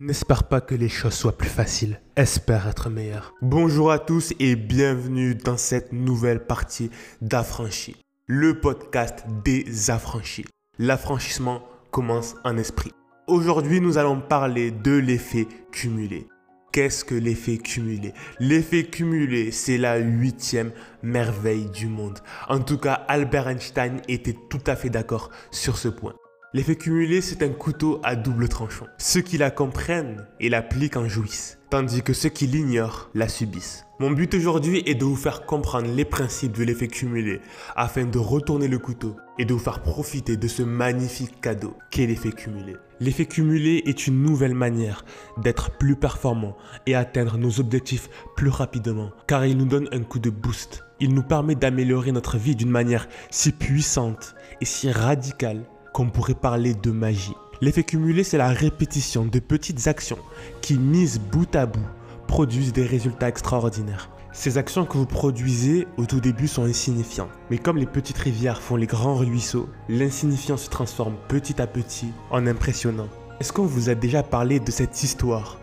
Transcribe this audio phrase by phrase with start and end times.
[0.00, 3.32] N'espère pas que les choses soient plus faciles, espère être meilleur.
[3.42, 6.90] Bonjour à tous et bienvenue dans cette nouvelle partie
[7.22, 7.94] d'Affranchi,
[8.26, 10.46] le podcast des affranchis.
[10.80, 11.62] L'affranchissement
[11.92, 12.90] commence en esprit.
[13.28, 16.26] Aujourd'hui, nous allons parler de l'effet cumulé.
[16.72, 18.14] Qu'est-ce que l'effet cumulé?
[18.40, 20.72] L'effet cumulé, c'est la huitième
[21.04, 22.18] merveille du monde.
[22.48, 26.14] En tout cas, Albert Einstein était tout à fait d'accord sur ce point.
[26.54, 28.86] L'effet cumulé, c'est un couteau à double tranchant.
[28.96, 33.86] Ceux qui la comprennent et l'appliquent en jouissent, tandis que ceux qui l'ignorent la subissent.
[33.98, 37.40] Mon but aujourd'hui est de vous faire comprendre les principes de l'effet cumulé
[37.74, 42.06] afin de retourner le couteau et de vous faire profiter de ce magnifique cadeau qu'est
[42.06, 42.76] l'effet cumulé.
[43.00, 45.04] L'effet cumulé est une nouvelle manière
[45.38, 50.20] d'être plus performant et atteindre nos objectifs plus rapidement car il nous donne un coup
[50.20, 50.84] de boost.
[51.00, 56.34] Il nous permet d'améliorer notre vie d'une manière si puissante et si radicale qu'on pourrait
[56.34, 57.36] parler de magie.
[57.60, 60.18] L'effet cumulé, c'est la répétition de petites actions
[60.60, 61.86] qui, mises bout à bout,
[62.26, 64.10] produisent des résultats extraordinaires.
[64.32, 67.30] Ces actions que vous produisez au tout début sont insignifiantes.
[67.48, 72.08] Mais comme les petites rivières font les grands ruisseaux, l'insignifiant se transforme petit à petit
[72.32, 73.08] en impressionnant.
[73.38, 75.58] Est-ce qu'on vous a déjà parlé de cette histoire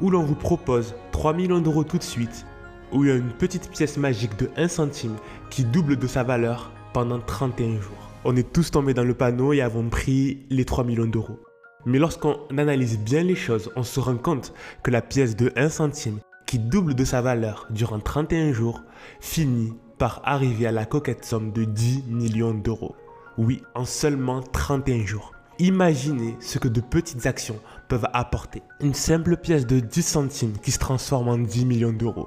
[0.00, 2.46] où l'on vous propose 3 millions d'euros tout de suite,
[2.90, 5.16] où il y a une petite pièce magique de 1 centime
[5.50, 8.13] qui double de sa valeur pendant 31 jours?
[8.24, 11.38] On est tous tombés dans le panneau et avons pris les 3 millions d'euros.
[11.86, 15.68] Mais lorsqu'on analyse bien les choses, on se rend compte que la pièce de 1
[15.68, 18.82] centime, qui double de sa valeur durant 31 jours,
[19.20, 22.96] finit par arriver à la coquette somme de 10 millions d'euros.
[23.36, 25.32] Oui, en seulement 31 jours.
[25.58, 28.62] Imaginez ce que de petites actions peuvent apporter.
[28.80, 32.26] Une simple pièce de 10 centimes qui se transforme en 10 millions d'euros.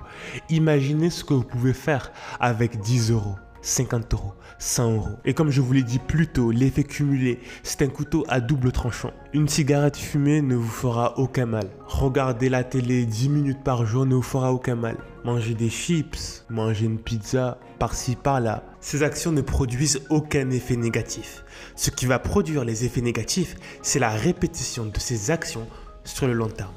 [0.49, 3.35] Imaginez ce que vous pouvez faire avec 10 euros.
[3.67, 5.17] 50 euros, 100 euros.
[5.25, 8.71] Et comme je vous l'ai dit plus tôt, l'effet cumulé, c'est un couteau à double
[8.71, 9.11] tranchant.
[9.33, 11.69] Une cigarette fumée ne vous fera aucun mal.
[11.85, 14.95] Regarder la télé 10 minutes par jour ne vous fera aucun mal.
[15.25, 18.63] Manger des chips, manger une pizza, par-ci par-là.
[18.79, 21.43] Ces actions ne produisent aucun effet négatif.
[21.75, 25.67] Ce qui va produire les effets négatifs, c'est la répétition de ces actions
[26.05, 26.71] sur le long terme.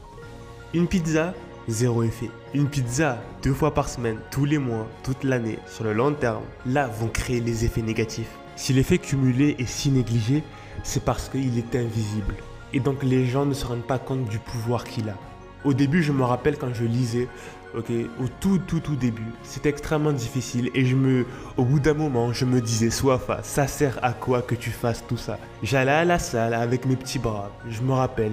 [0.74, 1.34] Une pizza,
[1.70, 2.30] zéro effet.
[2.54, 6.42] Une pizza deux fois par semaine, tous les mois, toute l'année, sur le long terme,
[6.66, 8.30] là vont créer les effets négatifs.
[8.56, 10.42] Si l'effet cumulé est si négligé,
[10.82, 12.34] c'est parce qu'il est invisible.
[12.72, 15.16] Et donc les gens ne se rendent pas compte du pouvoir qu'il a.
[15.64, 17.28] Au début, je me rappelle quand je lisais,
[17.76, 21.26] ok, au tout tout tout début, c'était extrêmement difficile et je me,
[21.56, 25.04] au bout d'un moment, je me disais, Soafa, ça sert à quoi que tu fasses
[25.06, 25.38] tout ça?
[25.62, 28.32] J'allais à la salle avec mes petits bras, je me rappelle,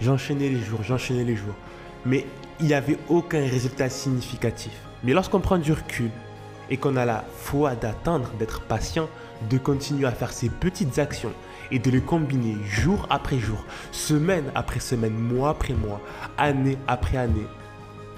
[0.00, 1.54] j'enchaînais les jours, j'enchaînais les jours
[2.06, 2.24] mais
[2.60, 4.72] il n'y avait aucun résultat significatif.
[5.04, 6.10] Mais lorsqu'on prend du recul
[6.70, 9.08] et qu'on a la foi d'attendre, d'être patient,
[9.48, 11.32] de continuer à faire ces petites actions
[11.70, 16.00] et de les combiner jour après jour, semaine après semaine, mois après mois,
[16.36, 17.46] année après année,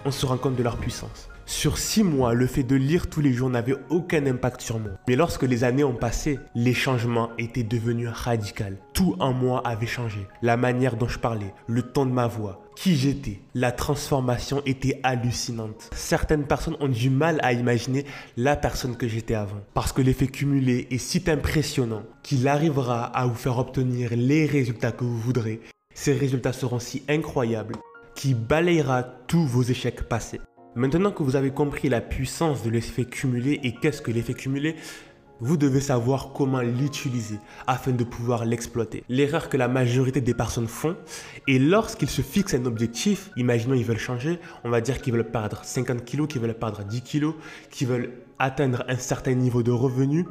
[0.05, 1.29] on se rend compte de leur puissance.
[1.45, 4.93] Sur six mois, le fait de lire tous les jours n'avait aucun impact sur moi.
[5.09, 8.77] Mais lorsque les années ont passé, les changements étaient devenus radicaux.
[8.93, 10.29] Tout en moi avait changé.
[10.43, 13.41] La manière dont je parlais, le ton de ma voix, qui j'étais.
[13.55, 15.91] La transformation était hallucinante.
[15.93, 18.07] Certaines personnes ont du mal à imaginer
[18.39, 19.61] la personne que j'étais avant.
[19.75, 24.93] Parce que l'effet cumulé est si impressionnant qu'il arrivera à vous faire obtenir les résultats
[24.93, 25.61] que vous voudrez.
[25.93, 27.77] Ces résultats seront si incroyables
[28.15, 30.41] qu'il balayera tous vos échecs passés.
[30.75, 34.77] Maintenant que vous avez compris la puissance de l'effet cumulé et qu'est-ce que l'effet cumulé,
[35.41, 39.05] vous devez savoir comment l'utiliser afin de pouvoir l'exploiter.
[39.09, 40.97] L'erreur que la majorité des personnes font
[41.49, 45.31] est lorsqu'ils se fixent un objectif, imaginons ils veulent changer, on va dire qu'ils veulent
[45.31, 47.33] perdre 50 kg, qu'ils veulent perdre 10 kg,
[47.71, 50.27] qu'ils veulent atteindre un certain niveau de revenu,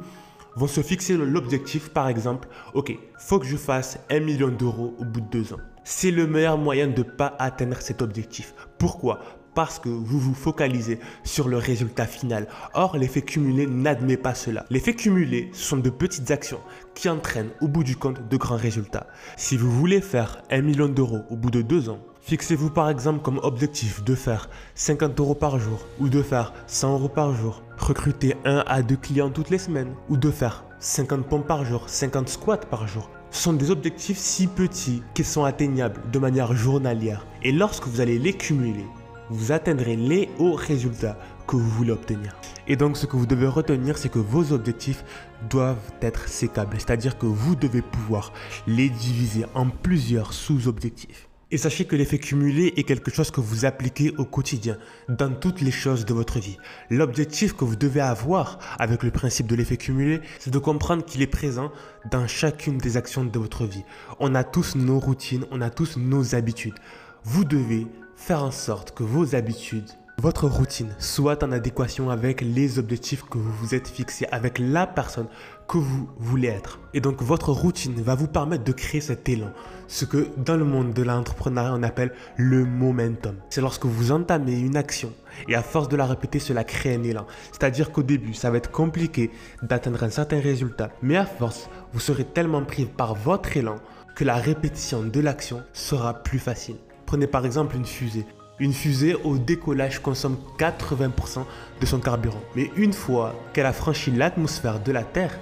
[0.56, 5.04] vont se fixer l'objectif par exemple, ok, faut que je fasse 1 million d'euros au
[5.04, 5.60] bout de deux ans.
[5.84, 8.54] C'est le meilleur moyen de ne pas atteindre cet objectif.
[8.78, 9.20] Pourquoi?
[9.54, 12.48] Parce que vous vous focalisez sur le résultat final.
[12.74, 14.64] Or, l'effet cumulé n'admet pas cela.
[14.70, 16.60] L'effet cumulé sont de petites actions
[16.94, 19.06] qui entraînent au bout du compte de grands résultats.
[19.36, 23.22] Si vous voulez faire 1 million d'euros au bout de deux ans, Fixez-vous par exemple
[23.22, 27.62] comme objectif de faire 50 euros par jour ou de faire 100 euros par jour.
[27.78, 31.88] Recruter 1 à 2 clients toutes les semaines ou de faire 50 pompes par jour,
[31.88, 33.10] 50 squats par jour.
[33.30, 37.26] Ce sont des objectifs si petits qu'ils sont atteignables de manière journalière.
[37.42, 38.86] Et lorsque vous allez les cumuler,
[39.30, 41.16] vous atteindrez les hauts résultats
[41.46, 42.36] que vous voulez obtenir.
[42.68, 45.04] Et donc ce que vous devez retenir, c'est que vos objectifs
[45.48, 48.32] doivent être sécables, c'est-à-dire que vous devez pouvoir
[48.66, 51.28] les diviser en plusieurs sous-objectifs.
[51.52, 54.76] Et sachez que l'effet cumulé est quelque chose que vous appliquez au quotidien,
[55.08, 56.56] dans toutes les choses de votre vie.
[56.90, 61.22] L'objectif que vous devez avoir avec le principe de l'effet cumulé, c'est de comprendre qu'il
[61.22, 61.72] est présent
[62.12, 63.82] dans chacune des actions de votre vie.
[64.20, 66.78] On a tous nos routines, on a tous nos habitudes.
[67.24, 67.88] vous devez
[68.20, 69.88] faire en sorte que vos habitudes,
[70.18, 74.86] votre routine soit en adéquation avec les objectifs que vous vous êtes fixés, avec la
[74.86, 75.26] personne
[75.66, 76.80] que vous voulez être.
[76.92, 79.50] Et donc votre routine va vous permettre de créer cet élan,
[79.88, 83.36] ce que dans le monde de l'entrepreneuriat on appelle le momentum.
[83.48, 85.14] C'est lorsque vous entamez une action
[85.48, 87.26] et à force de la répéter, cela crée un élan.
[87.52, 89.30] C'est-à-dire qu'au début, ça va être compliqué
[89.62, 93.76] d'atteindre un certain résultat, mais à force, vous serez tellement pris par votre élan
[94.14, 96.76] que la répétition de l'action sera plus facile.
[97.10, 98.24] Prenez par exemple une fusée.
[98.60, 101.42] Une fusée au décollage consomme 80%
[101.80, 102.40] de son carburant.
[102.54, 105.36] Mais une fois qu'elle a franchi l'atmosphère de la Terre,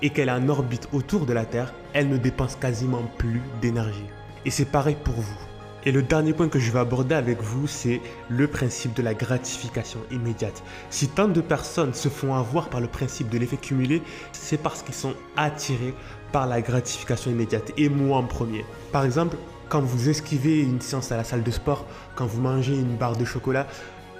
[0.00, 4.06] et qu'elle est en orbite autour de la Terre, elle ne dépense quasiment plus d'énergie.
[4.44, 5.40] Et c'est pareil pour vous.
[5.84, 9.14] Et le dernier point que je vais aborder avec vous, c'est le principe de la
[9.14, 10.62] gratification immédiate.
[10.90, 14.84] Si tant de personnes se font avoir par le principe de l'effet cumulé, c'est parce
[14.84, 15.94] qu'ils sont attirés
[16.30, 17.72] par la gratification immédiate.
[17.76, 18.64] Et moi en premier.
[18.92, 19.36] Par exemple,
[19.68, 23.16] quand vous esquivez une séance à la salle de sport, quand vous mangez une barre
[23.16, 23.66] de chocolat,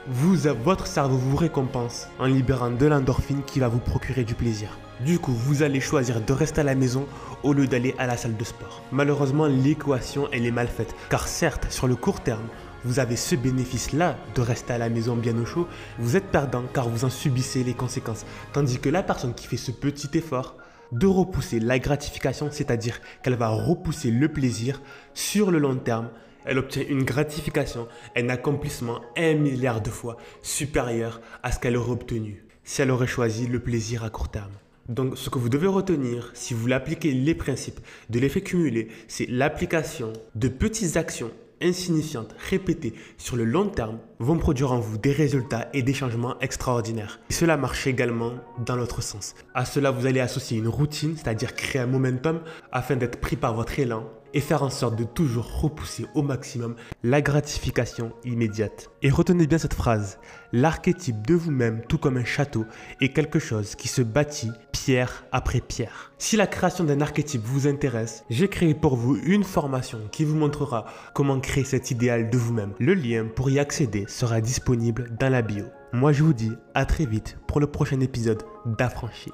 [0.07, 4.79] vous, votre cerveau vous récompense en libérant de l'endorphine qui va vous procurer du plaisir.
[5.01, 7.07] Du coup, vous allez choisir de rester à la maison
[7.43, 8.83] au lieu d'aller à la salle de sport.
[8.91, 10.95] Malheureusement, l'équation, elle est mal faite.
[11.09, 12.49] Car certes, sur le court terme,
[12.85, 15.69] vous avez ce bénéfice-là de rester à la maison bien au chaud.
[15.99, 18.25] Vous êtes perdant car vous en subissez les conséquences.
[18.53, 20.57] Tandis que la personne qui fait ce petit effort
[20.93, 24.81] de repousser la gratification, c'est-à-dire qu'elle va repousser le plaisir
[25.15, 26.11] sur le long terme,
[26.45, 31.93] elle obtient une gratification, un accomplissement un milliard de fois supérieur à ce qu'elle aurait
[31.93, 34.53] obtenu si elle aurait choisi le plaisir à court terme.
[34.91, 37.81] Donc, ce que vous devez retenir, si vous appliquez les principes
[38.11, 41.31] de l'effet cumulé, c'est l'application de petites actions
[41.63, 46.39] insignifiantes répétées sur le long terme vont produire en vous des résultats et des changements
[46.41, 47.21] extraordinaires.
[47.31, 48.33] Et cela marche également
[48.65, 49.35] dans l'autre sens.
[49.55, 52.41] À cela, vous allez associer une routine, c'est-à-dire créer un momentum
[52.73, 56.77] afin d'être pris par votre élan et faire en sorte de toujours repousser au maximum
[57.03, 58.91] la gratification immédiate.
[59.03, 60.19] Et retenez bien cette phrase,
[60.53, 62.67] l'archétype de vous-même, tout comme un château,
[63.01, 64.51] est quelque chose qui se bâtit
[64.85, 66.13] pierre après pierre.
[66.19, 70.37] Si la création d'un archétype vous intéresse, j'ai créé pour vous une formation qui vous
[70.37, 72.75] montrera comment créer cet idéal de vous-même.
[72.79, 75.65] Le lien pour y accéder sera disponible dans la bio.
[75.93, 79.33] Moi je vous dis à très vite pour le prochain épisode d'Affranchi.